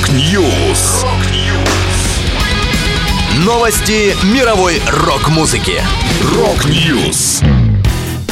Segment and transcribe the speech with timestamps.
[0.00, 1.04] Rock News.
[3.44, 5.74] Новости мировой рок-музыки.
[6.36, 7.42] Rock News.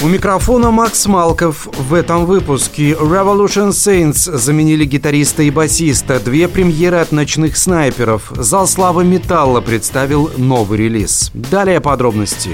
[0.02, 1.68] У микрофона Макс Малков.
[1.76, 6.18] В этом выпуске Revolution Saints заменили гитариста и басиста.
[6.20, 8.32] Две премьеры от ночных снайперов.
[8.34, 11.30] Зал славы металла представил новый релиз.
[11.34, 12.52] Далее подробности.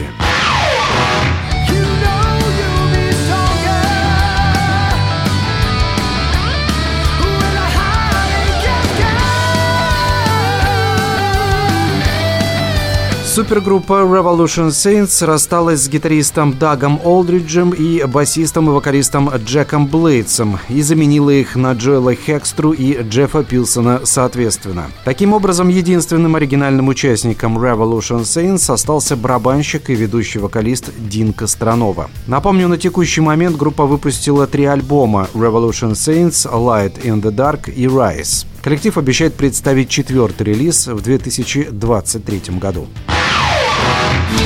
[13.35, 20.83] Супергруппа Revolution Saints рассталась с гитаристом Дагом Олдриджем и басистом и вокалистом Джеком Блейдсом и
[20.83, 24.87] заменила их на Джоэла Хекстру и Джеффа Пилсона соответственно.
[25.05, 32.11] Таким образом, единственным оригинальным участником Revolution Saints остался барабанщик и ведущий вокалист Дин Костронова.
[32.29, 37.87] Напомню, на текущий момент группа выпустила три альбома Revolution Saints, Light in the Dark и
[37.87, 38.47] Rise.
[38.63, 42.87] Коллектив обещает представить четвертый релиз в 2023 году.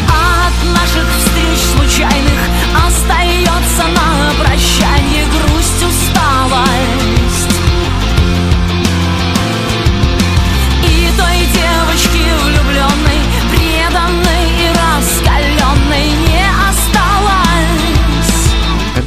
[0.09, 2.41] От наших встреч случайных
[2.87, 5.78] остается на прощанье грусть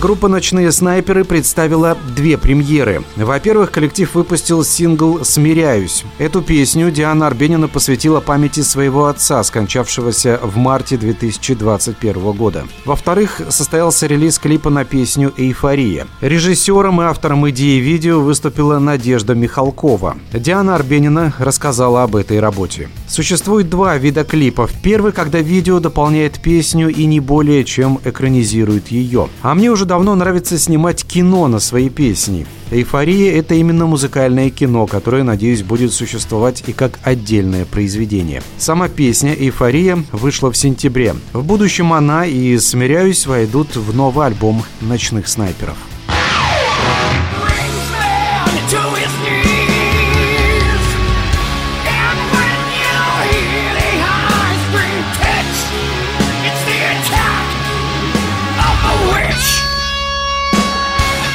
[0.01, 3.03] Группа «Ночные снайперы» представила две премьеры.
[3.15, 6.05] Во-первых, коллектив выпустил сингл «Смиряюсь».
[6.17, 12.63] Эту песню Диана Арбенина посвятила памяти своего отца, скончавшегося в марте 2021 года.
[12.83, 16.07] Во-вторых, состоялся релиз клипа на песню «Эйфория».
[16.21, 20.17] Режиссером и автором идеи видео выступила Надежда Михалкова.
[20.33, 22.89] Диана Арбенина рассказала об этой работе.
[23.11, 24.71] Существует два вида клипов.
[24.81, 29.27] Первый, когда видео дополняет песню и не более чем экранизирует ее.
[29.41, 32.47] А мне уже давно нравится снимать кино на свои песни.
[32.71, 38.41] «Эйфория»— это именно музыкальное кино, которое, надеюсь, будет существовать и как отдельное произведение.
[38.57, 41.13] Сама песня «Эйфория» вышла в сентябре.
[41.33, 45.75] В будущем она и «Смиряюсь» войдут в новый альбом «Ночных снайперов».
[47.43, 49.50] Brings man.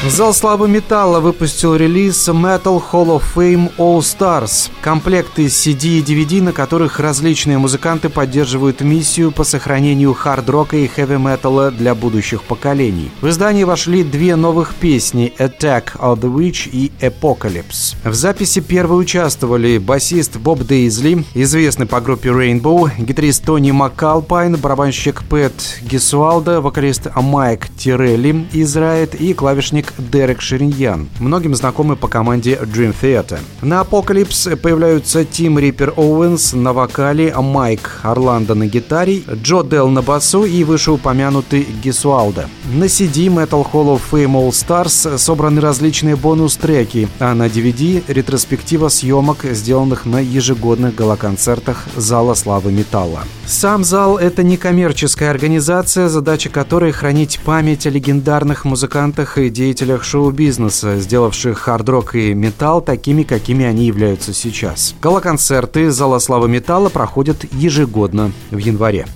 [0.08, 4.70] Зал славы металла выпустил релиз Metal Hall of Fame All Stars.
[4.80, 10.86] Комплект из CD и DVD, на которых различные музыканты поддерживают миссию по сохранению хард-рока и
[10.86, 13.10] хэви-металла для будущих поколений.
[13.20, 17.96] В издание вошли две новых песни Attack of the Witch и Apocalypse.
[18.04, 25.24] В записи первой участвовали басист Боб Дейзли, известный по группе Rainbow, гитарист Тони Маккалпайн, барабанщик
[25.24, 32.58] Пэт Гесуалда, вокалист Майк Тирелли из Riot и клавишник Дерек Шеринян, многим знакомый по команде
[32.62, 33.38] Dream Theater.
[33.62, 40.02] На Apocalypse появляются Тим Риппер Оуэнс на вокале, Майк Орландо на гитаре, Джо Делл на
[40.02, 42.48] басу и вышеупомянутый Гесуальди.
[42.74, 48.88] На CD Metal Hall of Fame All Stars собраны различные бонус-треки, а на DVD— ретроспектива
[48.88, 53.24] съемок, сделанных на ежегодных гала-концертах Зала Славы Металла.
[53.46, 60.98] Сам зал— это некоммерческая организация, задача которой— хранить память о легендарных музыкантах и деятелях шоу-бизнеса,
[60.98, 64.94] сделавших хард-рок и металл такими, какими они являются сейчас.
[65.00, 69.06] Гала-концерты Зала Славы Металла проходят ежегодно в январе.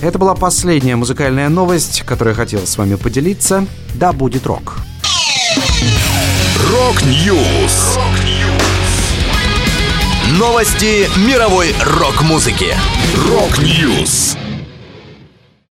[0.00, 3.66] Это была последняя музыкальная новость, которую я хотел с вами поделиться.
[3.94, 4.76] Да будет рок!
[6.70, 7.98] Rock News.
[10.32, 12.74] Новости мировой рок-музыки.
[13.30, 14.36] Rock News.